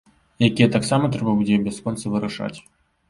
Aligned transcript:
Якія 0.47 0.67
таксама 0.75 1.11
трэба 1.17 1.35
будзе 1.41 1.61
бясконца 1.67 2.05
вырашаць. 2.15 2.55